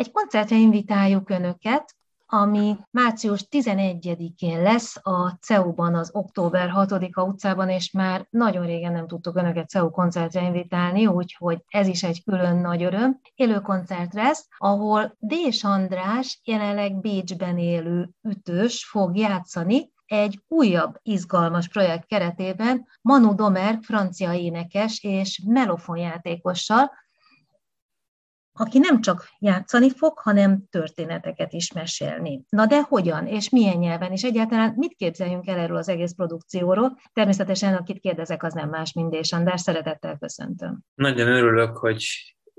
[0.00, 7.90] Egy koncertre invitáljuk Önöket, ami március 11-én lesz a CEU-ban, az október 6-a utcában, és
[7.90, 12.82] már nagyon régen nem tudtuk Önöket CEU koncertre invitálni, úgyhogy ez is egy külön nagy
[12.82, 13.20] öröm.
[13.34, 21.68] Élő koncert lesz, ahol Dés András, jelenleg Bécsben élő ütős fog játszani, egy újabb izgalmas
[21.68, 26.90] projekt keretében Manu Domer, francia énekes és melofonjátékossal,
[28.60, 32.44] aki nem csak játszani fog, hanem történeteket is mesélni.
[32.48, 36.98] Na de hogyan, és milyen nyelven, és egyáltalán mit képzeljünk el erről az egész produkcióról?
[37.12, 39.60] Természetesen, akit kérdezek, az nem más, mint Dés András.
[39.60, 40.84] Szeretettel köszöntöm.
[40.94, 42.04] Nagyon örülök, hogy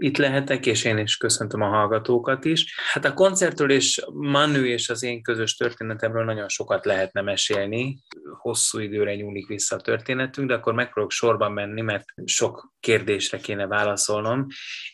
[0.02, 2.76] itt lehetek, és én is köszöntöm a hallgatókat is.
[2.94, 8.04] Hát a koncertről és Manu és az én közös történetemről nagyon sokat lehetne mesélni.
[8.40, 13.68] Hosszú időre nyúlik vissza a történetünk, de akkor megpróbálok sorban menni, mert sok kérdésre kéne
[13.68, 14.48] válaszolnom.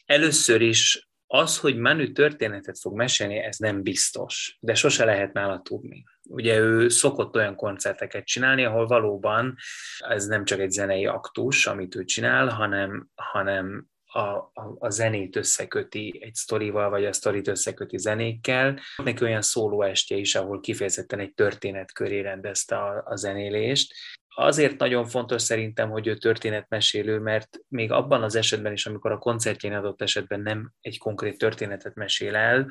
[0.06, 5.62] Először is az, hogy Manu történetet fog mesélni, ez nem biztos, de sose lehet nála
[5.62, 6.04] tudni.
[6.30, 9.56] Ugye ő szokott olyan koncerteket csinálni, ahol valóban
[9.98, 15.36] ez nem csak egy zenei aktus, amit ő csinál, hanem, hanem a, a, a zenét
[15.36, 18.80] összeköti egy sztorival, vagy a sztorit összeköti zenékkel.
[19.04, 23.94] Neki olyan szólóestje is, ahol kifejezetten egy történet köré rendezte a, a zenélést.
[24.36, 29.18] Azért nagyon fontos szerintem, hogy ő történetmesélő, mert még abban az esetben is, amikor a
[29.18, 32.68] koncertjén adott esetben nem egy konkrét történetet mesél el,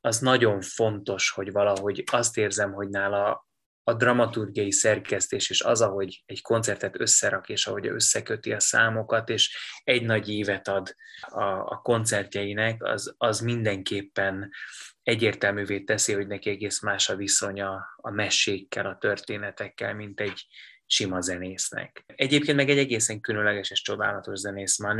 [0.00, 3.45] az nagyon fontos, hogy valahogy azt érzem, hogy nála
[3.88, 9.56] a dramaturgiai szerkesztés, és az, ahogy egy koncertet összerak, és ahogy összeköti a számokat, és
[9.84, 14.50] egy nagy évet ad a, a koncertjeinek, az, az mindenképpen
[15.02, 20.46] egyértelművé teszi, hogy neki egész más a viszonya a mesékkel, a történetekkel, mint egy
[20.86, 22.04] sima zenésznek.
[22.06, 24.98] Egyébként meg egy egészen különleges és csodálatos zenész van.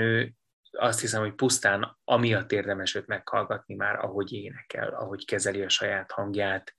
[0.78, 6.12] Azt hiszem, hogy pusztán amiatt érdemes őt meghallgatni már, ahogy énekel, ahogy kezeli a saját
[6.12, 6.74] hangját,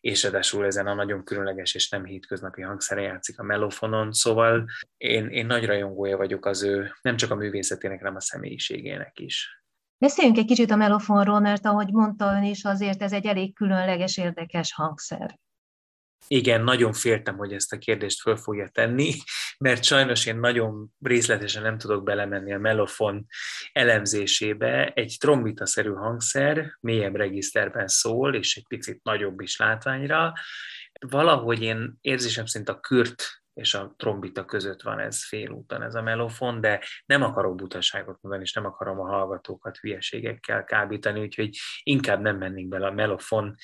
[0.00, 4.64] és edesul ezen a nagyon különleges és nem hétköznapi hangszere játszik a melofonon, szóval
[4.96, 9.62] én, én nagy rajongója vagyok az ő nem csak a művészetének, hanem a személyiségének is.
[9.98, 14.16] Beszéljünk egy kicsit a melofonról, mert ahogy mondta ön is, azért ez egy elég különleges,
[14.16, 15.38] érdekes hangszer.
[16.28, 19.12] Igen, nagyon féltem, hogy ezt a kérdést föl fogja tenni,
[19.58, 23.26] mert sajnos én nagyon részletesen nem tudok belemenni a melofon
[23.72, 24.92] elemzésébe.
[24.94, 30.32] Egy trombita-szerű hangszer, mélyebb regiszterben szól, és egy picit nagyobb is látványra.
[31.06, 36.02] Valahogy én érzésem szerint a kürt és a trombita között van ez félúton, ez a
[36.02, 42.20] melofon, de nem akarok butaságot mondani, és nem akarom a hallgatókat hülyeségekkel kábítani, úgyhogy inkább
[42.20, 43.54] nem mennénk bele a melofon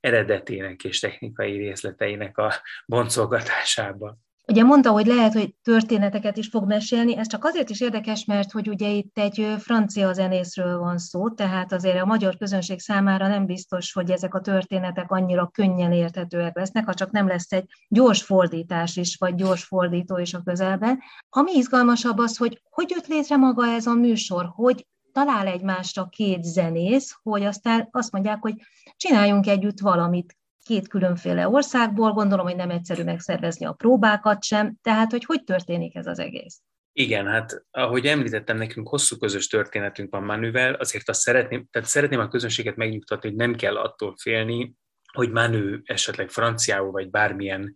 [0.00, 2.54] eredetének és technikai részleteinek a
[2.86, 4.16] boncolgatásába.
[4.50, 8.52] Ugye mondta, hogy lehet, hogy történeteket is fog mesélni, ez csak azért is érdekes, mert
[8.52, 13.46] hogy ugye itt egy francia zenészről van szó, tehát azért a magyar közönség számára nem
[13.46, 18.22] biztos, hogy ezek a történetek annyira könnyen érthetőek lesznek, ha csak nem lesz egy gyors
[18.22, 20.98] fordítás is, vagy gyors fordító is a közelben.
[21.28, 26.44] Ami izgalmasabb az, hogy hogy jött létre maga ez a műsor, hogy talál egymásra két
[26.44, 28.54] zenész, hogy aztán azt mondják, hogy
[28.96, 30.37] csináljunk együtt valamit
[30.68, 35.94] két különféle országból, gondolom, hogy nem egyszerű megszervezni a próbákat sem, tehát hogy hogy történik
[35.94, 36.60] ez az egész?
[36.92, 42.20] Igen, hát ahogy említettem, nekünk hosszú közös történetünk van Manuvel, azért azt szeretném, tehát szeretném
[42.20, 44.74] a közönséget megnyugtatni, hogy nem kell attól félni,
[45.12, 47.72] hogy Manu esetleg franciául, vagy bármilyen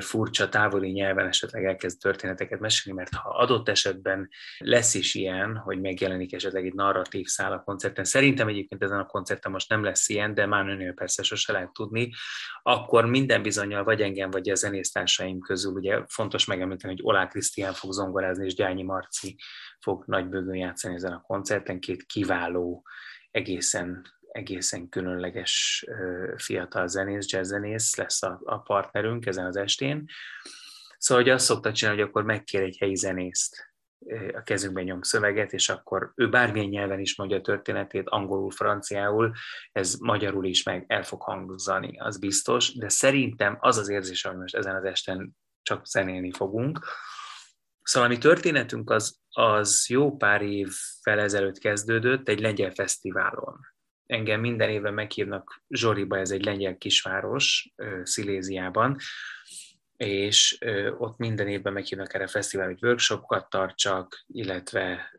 [0.00, 4.28] furcsa távoli nyelven esetleg elkezd történeteket mesélni, mert ha adott esetben
[4.58, 9.06] lesz is ilyen, hogy megjelenik esetleg egy narratív szál a koncerten, szerintem egyébként ezen a
[9.06, 12.10] koncerten most nem lesz ilyen, de Manu-nél persze sose lehet tudni,
[12.62, 17.72] akkor minden bizonyal vagy engem, vagy a zenésztársaim közül, ugye fontos megemlíteni, hogy Olá Krisztián
[17.72, 19.36] fog zongorázni, és Gyányi Marci
[19.80, 22.82] fog nagybőgön játszani ezen a koncerten, két kiváló,
[23.30, 24.02] egészen
[24.32, 25.84] egészen különleges
[26.36, 30.04] fiatal zenész, jazzzenész lesz a, a partnerünk ezen az estén.
[30.98, 33.70] Szóval, hogy azt szokta csinálni, hogy akkor megkér egy helyi zenészt,
[34.32, 39.32] a kezünkben nyom szöveget, és akkor ő bármilyen nyelven is mondja a történetét, angolul, franciául,
[39.72, 44.36] ez magyarul is meg el fog hangzani, az biztos, de szerintem az az érzés, hogy
[44.36, 46.86] most ezen az esten csak zenélni fogunk.
[47.82, 50.42] Szóval a mi történetünk az, az jó pár
[51.02, 53.60] fel ezelőtt kezdődött egy lengyel fesztiválon
[54.12, 57.72] engem minden évben meghívnak Zsoriba, ez egy lengyel kisváros
[58.02, 58.96] Sziléziában,
[59.96, 60.58] és
[60.98, 65.14] ott minden évben meghívnak erre a fesztivál, hogy workshopokat tartsak, illetve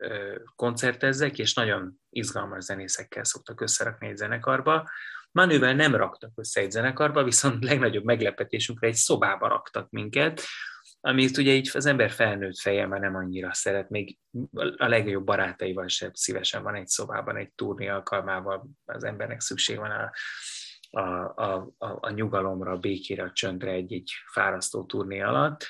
[0.56, 4.90] koncertezzek, és nagyon izgalmas zenészekkel szoktak összerakni egy zenekarba.
[5.30, 10.42] Manővel nem raktak össze egy zenekarba, viszont legnagyobb meglepetésünkre egy szobába raktak minket,
[11.06, 14.18] amit ugye így az ember felnőtt feje már nem annyira szeret, még
[14.76, 19.90] a legjobb barátaival sem szívesen van egy szobában, egy turné alkalmával, az embernek szükség van
[19.90, 20.12] a,
[20.90, 21.00] a,
[21.34, 25.66] a, a, a nyugalomra, a békére, a csöndre egy-egy fárasztó turné alatt,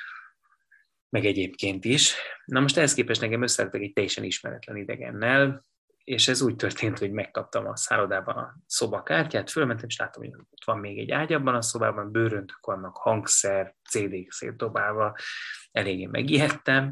[1.08, 2.14] meg egyébként is.
[2.44, 5.64] Na most ehhez képest nekem összeálltak egy teljesen ismeretlen idegennel,
[6.04, 10.64] és ez úgy történt, hogy megkaptam a szállodában a szobakártyát, fölmentem, és láttam, hogy ott
[10.64, 15.16] van még egy ágy abban a szobában, bőröntök vannak, hangszer, CD-k szétdobálva,
[15.72, 16.88] eléggé megijedtem,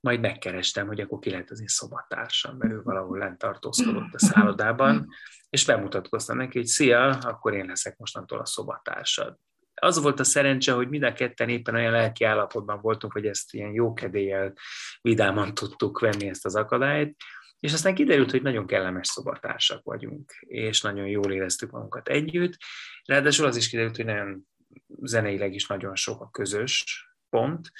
[0.00, 4.18] majd megkerestem, hogy akkor ki lehet az én szobatársam, mert ő valahol lent tartózkodott a
[4.18, 5.08] szállodában,
[5.50, 9.36] és bemutatkoztam neki, hogy szia, akkor én leszek mostantól a szobatársad.
[9.74, 13.54] Az volt a szerencse, hogy mind a ketten éppen olyan lelki állapotban voltunk, hogy ezt
[13.54, 14.52] ilyen jókedéllyel
[15.00, 17.16] vidáman tudtuk venni ezt az akadályt,
[17.60, 22.56] és aztán kiderült, hogy nagyon kellemes szobatársak vagyunk, és nagyon jól éreztük magunkat együtt.
[23.04, 24.48] Ráadásul az is kiderült, hogy nagyon
[25.02, 26.84] zeneileg is nagyon sok a közös
[27.30, 27.72] pont,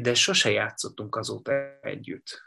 [0.00, 2.42] de sose játszottunk azóta együtt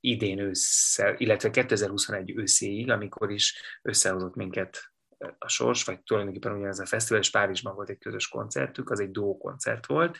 [0.00, 4.92] idén ősszel, illetve 2021 őszéig, amikor is összehozott minket
[5.38, 9.10] a sors, vagy tulajdonképpen ugyanez a fesztivál, és Párizsban volt egy közös koncertük, az egy
[9.10, 10.18] duó koncert volt,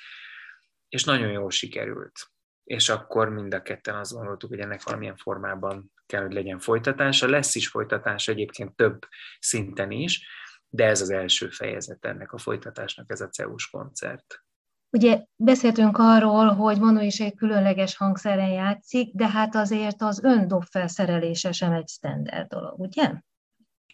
[0.88, 2.30] és nagyon jól sikerült
[2.68, 7.28] és akkor mind a ketten azt gondoltuk, hogy ennek valamilyen formában kell, hogy legyen folytatása.
[7.28, 8.98] Lesz is folytatása egyébként több
[9.38, 10.26] szinten is,
[10.68, 14.42] de ez az első fejezet ennek a folytatásnak, ez a CEUS koncert.
[14.90, 20.64] Ugye beszéltünk arról, hogy Manu is egy különleges hangszeren játszik, de hát azért az öndob
[20.64, 23.12] felszerelése sem egy standard dolog, ugye?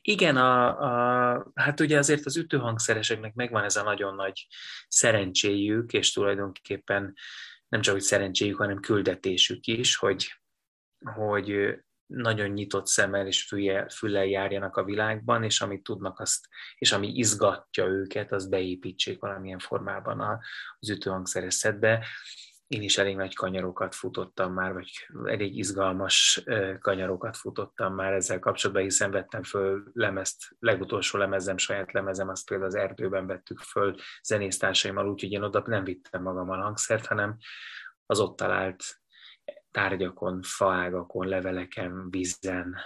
[0.02, 0.78] Igen, a,
[1.34, 4.46] a, hát ugye azért az ütőhangszereseknek megvan ez a nagyon nagy
[4.88, 7.14] szerencséjük, és tulajdonképpen
[7.74, 10.32] nem csak hogy szerencséjük, hanem küldetésük is, hogy,
[11.14, 16.48] hogy nagyon nyitott szemmel és füle, füllel járjanak a világban, és amit tudnak, azt,
[16.78, 20.40] és ami izgatja őket, azt beépítsék valamilyen formában
[20.78, 22.06] az ütőhangszereszetbe.
[22.66, 24.90] Én is elég nagy kanyarokat futottam már, vagy
[25.24, 26.44] elég izgalmas
[26.80, 32.68] kanyarokat futottam már ezzel kapcsolatban, hiszen vettem föl lemezt, legutolsó lemezem, saját lemezem, azt például
[32.68, 37.36] az erdőben vettük föl zenésztársaimmal, úgyhogy én oda nem vittem magammal hangszert, hanem
[38.06, 38.84] az ott talált
[39.70, 42.76] tárgyakon, faágakon, leveleken, vízen,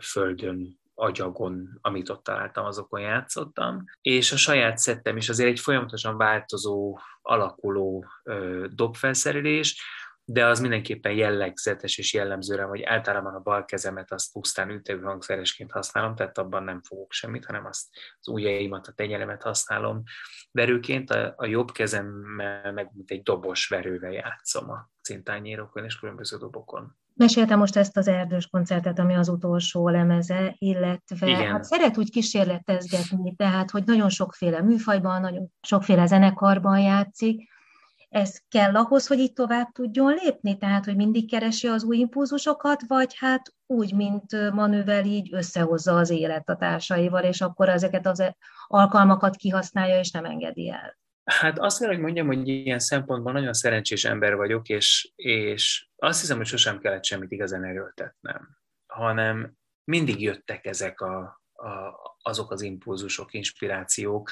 [0.00, 3.84] földön, agyagon, amit ott találtam, azokon játszottam.
[4.00, 8.06] És a saját szettem is azért egy folyamatosan változó, alakuló
[8.68, 9.82] dobfelszerelés,
[10.24, 15.72] de az mindenképpen jellegzetes és jellemző hogy általában a bal kezemet azt pusztán ütevő hangszeresként
[15.72, 17.86] használom, tehát abban nem fogok semmit, hanem azt
[18.20, 20.02] az ujjaimat, a tenyeremet használom
[20.50, 26.36] verőként, a, a jobb kezemmel meg mint egy dobos verővel játszom a cintányérokon és különböző
[26.36, 26.99] dobokon.
[27.20, 31.50] Meséltem most ezt az erdős koncertet, ami az utolsó lemeze, illetve Igen.
[31.52, 37.48] hát szeret úgy kísérletezgetni, tehát hogy nagyon sokféle műfajban, nagyon sokféle zenekarban játszik,
[38.08, 40.58] ez kell ahhoz, hogy itt tovább tudjon lépni?
[40.58, 46.10] Tehát, hogy mindig keresi az új impulzusokat, vagy hát úgy, mint manővel így összehozza az
[46.10, 48.34] élet a társaival, és akkor ezeket az
[48.66, 50.98] alkalmakat kihasználja, és nem engedi el?
[51.30, 56.20] Hát azt kell, hogy mondjam, hogy ilyen szempontból nagyon szerencsés ember vagyok, és, és azt
[56.20, 59.54] hiszem, hogy sosem kellett semmit igazán erőltetnem, hanem
[59.84, 61.92] mindig jöttek ezek a, a,
[62.22, 64.30] azok az impulzusok, inspirációk,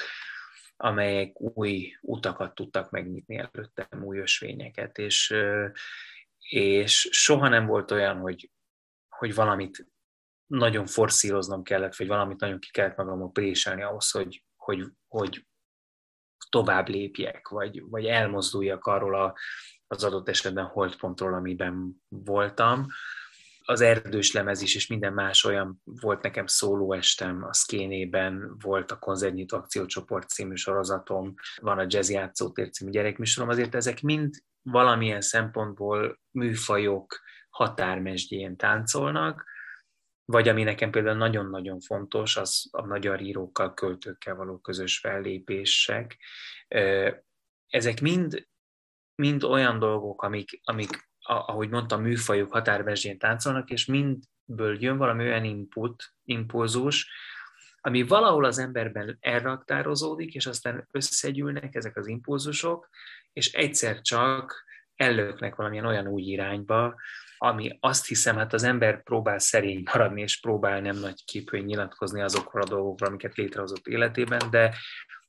[0.77, 5.35] amelyek új utakat tudtak megnyitni előttem, új ösvényeket, és,
[6.49, 8.51] és soha nem volt olyan, hogy,
[9.09, 9.87] hogy valamit
[10.45, 15.47] nagyon forszíroznom kellett, vagy valamit nagyon ki kellett magamon préselni ahhoz, hogy, hogy, hogy
[16.49, 19.33] tovább lépjek, vagy, vagy elmozduljak arról a,
[19.87, 22.87] az adott esetben holdpontról, amiben voltam,
[23.69, 28.99] az erdős lemez is, és minden más olyan volt nekem szólóestem, a Szkénében volt a
[28.99, 36.19] Konzertnyitó Akciócsoport című sorozatom, van a Jazz Játszótér című gyerekműsorom, azért ezek mind valamilyen szempontból
[36.31, 39.45] műfajok határmesdjén táncolnak,
[40.29, 46.17] vagy ami nekem például nagyon-nagyon fontos, az a magyar írókkal, költőkkel való közös fellépések.
[47.67, 48.47] Ezek mind,
[49.15, 55.43] mind olyan dolgok, amik, amik ahogy mondtam, műfajok határvezsén táncolnak, és mindből jön valami olyan
[55.43, 57.11] input, impulzus,
[57.81, 62.89] ami valahol az emberben elraktározódik, és aztán összegyűlnek ezek az impulzusok,
[63.33, 64.63] és egyszer csak
[64.95, 66.95] ellöknek valamilyen olyan új irányba,
[67.41, 72.21] ami azt hiszem, hát az ember próbál szerény maradni, és próbál nem nagy képűen nyilatkozni
[72.21, 74.75] azokról a dolgokról, amiket létrehozott életében, de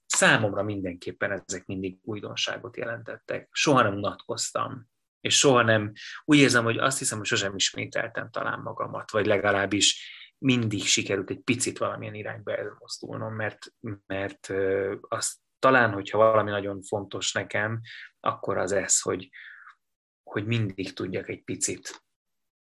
[0.07, 3.49] számomra mindenképpen ezek mindig újdonságot jelentettek.
[3.53, 4.89] Soha nem unatkoztam
[5.21, 5.93] és soha nem,
[6.25, 11.41] úgy érzem, hogy azt hiszem, hogy sosem ismételtem talán magamat, vagy legalábbis mindig sikerült egy
[11.41, 13.73] picit valamilyen irányba elmozdulnom, mert,
[14.07, 14.53] mert
[15.01, 17.81] azt talán, hogyha valami nagyon fontos nekem,
[18.21, 19.29] akkor az ez, hogy,
[20.31, 22.05] hogy mindig tudjak egy picit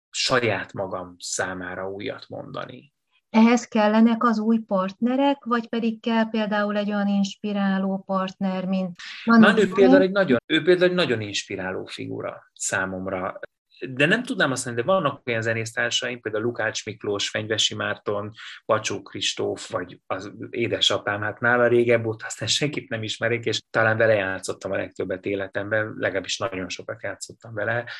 [0.09, 2.93] saját magam számára újat mondani.
[3.29, 9.59] Ehhez kellenek az új partnerek, vagy pedig kell például egy olyan inspiráló partner, mint Manu?
[9.59, 13.39] ő például egy nagyon, ő például egy nagyon inspiráló figura számomra
[13.87, 18.31] de nem tudnám azt mondani, de vannak olyan zenésztársaim, például Lukács Miklós, Fenyvesi Márton,
[18.65, 23.97] Pacsó Kristóf, vagy az édesapám, hát nála régebb ott aztán senkit nem ismerik, és talán
[23.97, 27.91] vele játszottam a legtöbbet életemben, legalábbis nagyon sokat játszottam vele,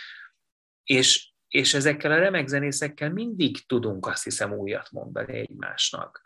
[0.83, 6.21] és, és ezekkel a remek zenészekkel mindig tudunk azt hiszem újat mondani egymásnak.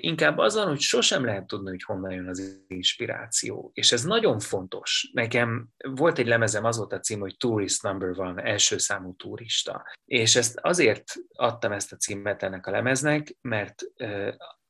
[0.00, 3.70] Inkább az van, hogy sosem lehet tudni, hogy honnan jön az inspiráció.
[3.74, 5.10] És ez nagyon fontos.
[5.12, 9.84] Nekem volt egy lemezem, az volt a cím, hogy Tourist Number One, első számú turista.
[10.04, 13.82] És ezt azért adtam ezt a címet ennek a lemeznek, mert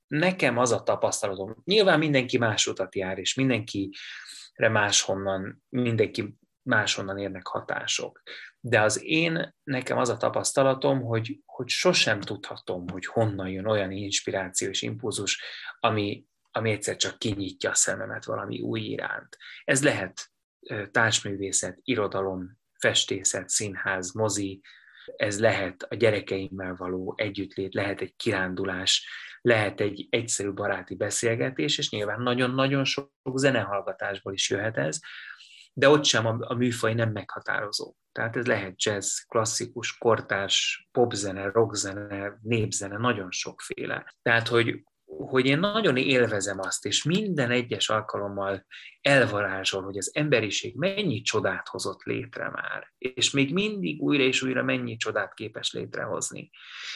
[0.07, 6.38] nekem az a tapasztalatom, nyilván mindenki más utat jár, és mindenkire máshonnan, mindenki
[6.69, 8.23] máshonnan érnek hatások.
[8.61, 13.91] De az én, nekem az a tapasztalatom, hogy, hogy sosem tudhatom, hogy honnan jön olyan
[13.91, 15.43] inspiráció és impulzus,
[15.81, 19.37] ami, ami egyszer csak kinyitja a szememet valami új iránt.
[19.65, 20.33] Ez lehet
[20.91, 24.61] társművészet, irodalom, festészet, színház, mozi,
[25.17, 29.09] ez lehet a gyerekeimmel való együttlét, lehet egy kirándulás,
[29.41, 34.99] lehet egy egyszerű baráti beszélgetés, és nyilván nagyon-nagyon sok zenehallgatásból is jöhet ez,
[35.79, 37.95] de ott sem a, a műfaj nem meghatározó.
[38.13, 44.15] Tehát ez lehet jazz, klasszikus, kortárs, popzene, rockzene, népzene, nagyon sokféle.
[44.23, 44.85] Tehát, hogy,
[45.17, 48.67] hogy én nagyon élvezem azt, és minden egyes alkalommal
[49.01, 54.63] elvarázsol, hogy az emberiség mennyi csodát hozott létre már, és még mindig újra és újra
[54.63, 56.51] mennyi csodát képes létrehozni.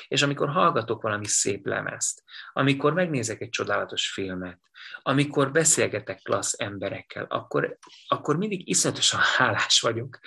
[0.08, 4.60] És amikor hallgatok valami szép lemezt, amikor megnézek egy csodálatos filmet,
[5.02, 10.18] amikor beszélgetek klassz emberekkel, akkor, akkor mindig iszonyatosan hálás vagyok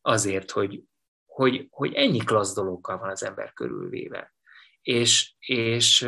[0.00, 0.82] azért, hogy,
[1.26, 4.34] hogy, hogy ennyi klassz dologgal van az ember körülvéve.
[4.82, 6.06] És, és,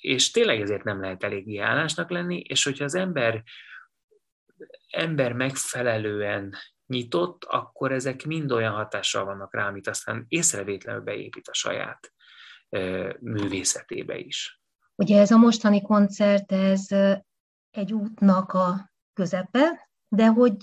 [0.00, 3.42] és tényleg ezért nem lehet eléggé hálásnak lenni, és hogyha az ember,
[4.90, 6.54] ember megfelelően
[6.86, 12.12] nyitott, akkor ezek mind olyan hatással vannak rá, amit aztán észrevétlenül beépít a saját
[13.20, 14.60] művészetébe is.
[14.94, 16.86] Ugye ez a mostani koncert, ez
[17.70, 20.56] egy útnak a közepe, de hogy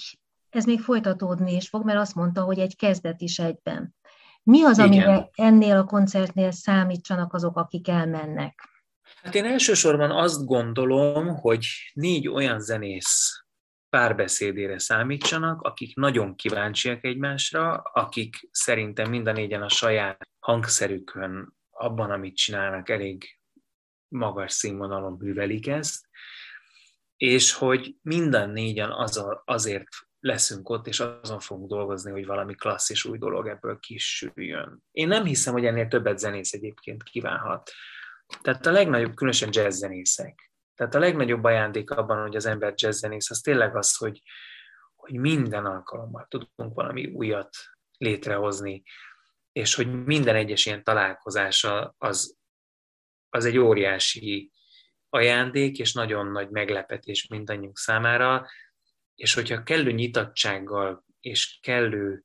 [0.49, 3.95] ez még folytatódni is fog, mert azt mondta, hogy egy kezdet is egyben.
[4.43, 4.87] Mi az, Igen.
[4.87, 8.74] amire ennél a koncertnél számítsanak azok, akik elmennek?
[9.23, 13.43] Hát én elsősorban azt gondolom, hogy négy olyan zenész
[13.89, 22.11] párbeszédére számítsanak, akik nagyon kíváncsiak egymásra, akik szerintem mind a négyen a saját hangszerükön, abban,
[22.11, 23.39] amit csinálnak, elég
[24.07, 26.05] magas színvonalon művelik ezt,
[27.17, 29.87] és hogy minden négyen az a, azért
[30.19, 34.83] leszünk ott, és azon fogunk dolgozni, hogy valami klasszis új dolog ebből kisüljön.
[34.91, 37.71] Én nem hiszem, hogy ennél többet zenész egyébként kívánhat.
[38.41, 40.51] Tehát a legnagyobb, különösen jazz zenészek.
[40.75, 44.21] Tehát a legnagyobb ajándék abban, hogy az ember jazz zenész, az tényleg az, hogy,
[44.95, 47.49] hogy minden alkalommal tudunk valami újat
[47.97, 48.83] létrehozni,
[49.51, 52.37] és hogy minden egyes ilyen találkozása az,
[53.29, 54.51] az egy óriási
[55.09, 58.47] ajándék, és nagyon nagy meglepetés mindannyiunk számára,
[59.15, 62.23] és hogyha kellő nyitottsággal és kellő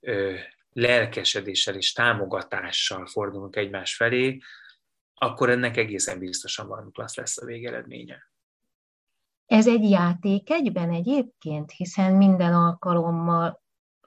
[0.00, 0.34] ö,
[0.72, 4.38] lelkesedéssel és támogatással fordulunk egymás felé,
[5.22, 8.30] akkor ennek egészen biztosan valami klassz lesz a végeredménye.
[9.46, 13.62] Ez egy játék egyben egyébként, hiszen minden alkalommal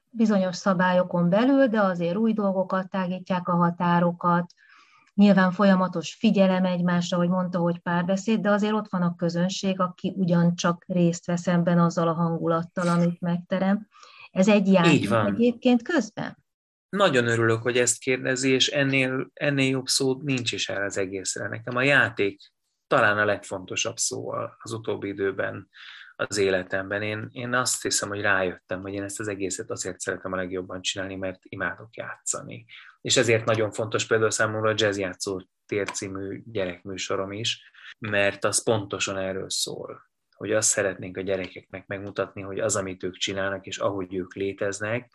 [0.09, 4.53] bizonyos szabályokon belül, de azért új dolgokat tágítják a határokat,
[5.13, 10.13] nyilván folyamatos figyelem egymásra, hogy mondta, hogy párbeszéd, de azért ott van a közönség, aki
[10.17, 13.87] ugyancsak részt vesz ebben azzal a hangulattal, amit megterem.
[14.31, 16.44] Ez egy játék egyébként közben?
[16.89, 21.47] Nagyon örülök, hogy ezt kérdezi, és ennél, ennél jobb szó nincs is el az egészre.
[21.47, 22.41] Nekem a játék
[22.87, 25.69] talán a legfontosabb szó az utóbbi időben
[26.15, 27.01] az életemben.
[27.01, 30.81] Én, én azt hiszem, hogy rájöttem, hogy én ezt az egészet azért szeretem a legjobban
[30.81, 32.65] csinálni, mert imádok játszani.
[33.01, 38.63] És ezért nagyon fontos például számomra a Jazz Játszó tér című gyerekműsorom is, mert az
[38.63, 43.77] pontosan erről szól, hogy azt szeretnénk a gyerekeknek megmutatni, hogy az, amit ők csinálnak, és
[43.77, 45.11] ahogy ők léteznek,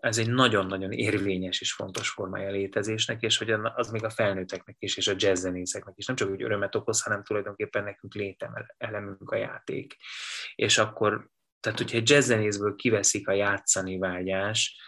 [0.00, 4.96] ez egy nagyon-nagyon érvényes és fontos formája létezésnek, és hogy az még a felnőtteknek is,
[4.96, 9.96] és a jazzzenészeknek is nem csak úgy örömet okoz, hanem tulajdonképpen nekünk lételemünk a játék.
[10.54, 11.30] És akkor,
[11.60, 14.80] tehát hogyha egy jazzzenészből kiveszik a játszani vágyás,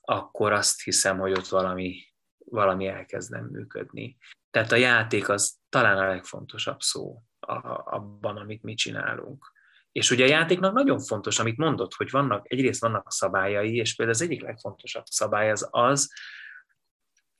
[0.00, 2.04] akkor azt hiszem, hogy ott valami,
[2.38, 4.16] valami elkezd nem működni.
[4.50, 7.22] Tehát a játék az talán a legfontosabb szó.
[7.84, 9.52] abban, amit mi csinálunk.
[9.92, 14.16] És ugye a játéknak nagyon fontos, amit mondott, hogy vannak, egyrészt vannak szabályai, és például
[14.16, 16.12] az egyik legfontosabb szabály az az,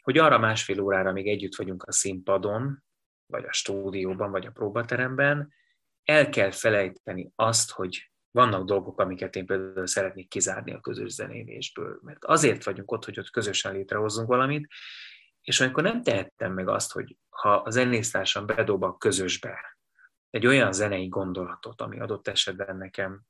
[0.03, 2.83] hogy arra másfél órára még együtt vagyunk a színpadon,
[3.27, 5.53] vagy a stúdióban, vagy a próbateremben,
[6.05, 11.99] el kell felejteni azt, hogy vannak dolgok, amiket én például szeretnék kizárni a közös zenélésből,
[12.03, 14.67] mert azért vagyunk ott, hogy ott közösen létrehozzunk valamit,
[15.41, 19.70] és amikor nem tehettem meg azt, hogy ha a zenésztársam bedob a közösbe
[20.31, 23.23] egy olyan zenei gondolatot, ami adott esetben nekem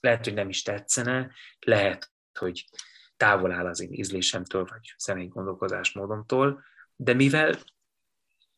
[0.00, 2.64] lehet, hogy nem is tetszene, lehet, hogy
[3.16, 6.64] távol áll az én ízlésemtől, vagy zenei gondolkozásmódomtól,
[6.96, 7.54] de mivel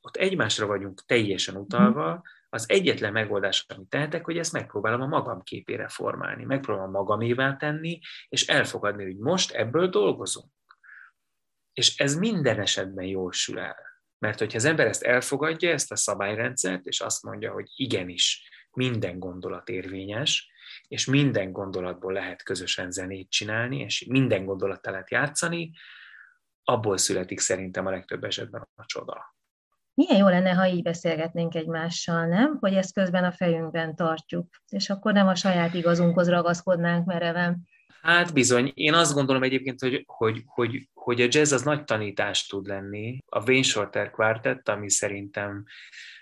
[0.01, 5.43] ott egymásra vagyunk teljesen utalva, az egyetlen megoldás, amit tehetek, hogy ezt megpróbálom a magam
[5.43, 10.53] képére formálni, megpróbálom magamévá tenni, és elfogadni, hogy most ebből dolgozunk.
[11.73, 13.96] És ez minden esetben jól sül el.
[14.27, 19.19] Mert hogyha az ember ezt elfogadja, ezt a szabályrendszert, és azt mondja, hogy igenis, minden
[19.19, 20.51] gondolat érvényes,
[20.89, 25.73] és minden gondolatból lehet közösen zenét csinálni, és minden gondolattal lehet játszani,
[26.65, 29.37] abból születik szerintem a legtöbb esetben a csoda.
[29.95, 32.57] Milyen jó lenne, ha így beszélgetnénk egymással, nem?
[32.61, 37.69] Hogy ezt közben a fejünkben tartjuk, és akkor nem a saját igazunkhoz ragaszkodnánk mereven.
[38.07, 38.73] Hát bizony.
[38.75, 43.19] Én azt gondolom egyébként, hogy, hogy, hogy, hogy a jazz az nagy tanítást tud lenni.
[43.27, 45.65] A Wayne Shorter Quartet, ami szerintem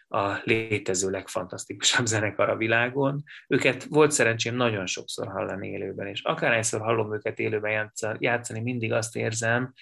[0.09, 3.23] a létező legfantasztikusabb zenekar a világon.
[3.49, 9.17] Őket volt szerencsém nagyon sokszor hallani élőben, és akárhányszor hallom őket élőben játszani, mindig azt
[9.17, 9.73] érzem,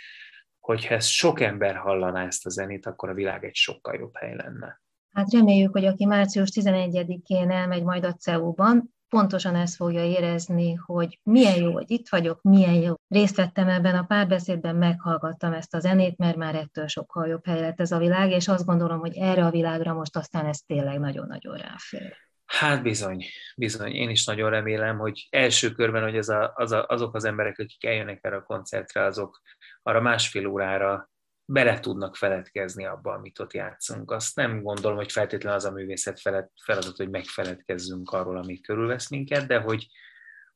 [0.59, 4.17] hogy ha ezt sok ember hallaná ezt a zenét, akkor a világ egy sokkal jobb
[4.17, 4.83] hely lenne.
[5.13, 11.19] Hát reméljük, hogy aki március 11-én elmegy majd a CEU-ban, pontosan ezt fogja érezni, hogy
[11.23, 12.95] milyen jó, hogy itt vagyok, milyen jó.
[13.09, 17.61] Részt vettem ebben a párbeszédben, meghallgattam ezt a zenét, mert már ettől sokkal jobb hely
[17.61, 20.99] lett ez a világ, és azt gondolom, hogy erre a világra most aztán ez tényleg
[20.99, 22.17] nagyon-nagyon ráfér.
[22.45, 23.25] Hát bizony,
[23.57, 23.93] bizony.
[23.93, 27.59] Én is nagyon remélem, hogy első körben, hogy az a, az a, azok az emberek,
[27.59, 29.41] akik eljönnek erre a koncertre, azok
[29.83, 31.11] arra másfél órára
[31.53, 34.11] bele tudnak feledkezni abba, amit ott játszunk.
[34.11, 36.21] Azt nem gondolom, hogy feltétlenül az a művészet
[36.65, 39.87] feladat, hogy megfeledkezzünk arról, ami körülvesz minket, de hogy,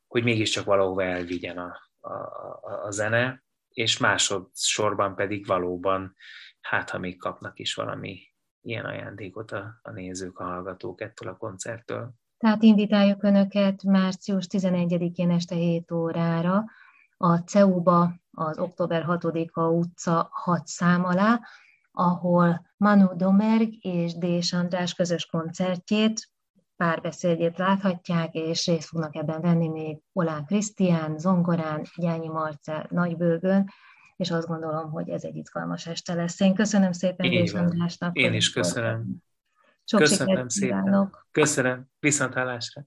[0.06, 6.14] hogy mégiscsak valahova elvigyen a, a, a, a zene, és másodszorban pedig valóban,
[6.60, 8.20] hát ha még kapnak is valami
[8.60, 12.14] ilyen ajándékot a, a nézők, a hallgatók ettől a koncerttől.
[12.38, 16.64] Tehát invitáljuk Önöket március 11-én este 7 órára
[17.16, 21.40] a CEU-ba, az október 6-a utca 6 szám alá,
[21.90, 26.30] ahol Manu Domerg és Dés András közös koncertjét,
[26.76, 33.70] párbeszédjét láthatják, és részt fognak ebben venni még Olán Krisztián, Zongorán, Gyányi Marcel, Nagybőgön,
[34.16, 36.40] és azt gondolom, hogy ez egy izgalmas este lesz.
[36.40, 38.16] Én köszönöm szépen Dés Andrásnak.
[38.16, 39.24] Én is köszönöm.
[39.84, 40.82] Sok köszönöm szépen.
[40.82, 41.26] Kívánok.
[41.30, 41.86] Köszönöm.
[41.98, 42.82] Viszont hallásra.